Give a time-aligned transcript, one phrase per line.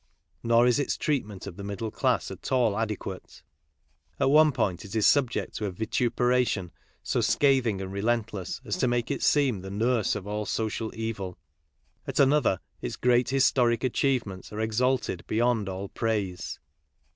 [0.41, 3.43] Nor is its treatment of the middle class at all adequate.
[4.19, 6.71] At one point it is subject to a vitupera tion
[7.03, 11.37] so scathing and relentless, as to make it seem the nurse of all social evil.
[12.07, 16.57] At another its great historic achievements are exalted beyond all praise.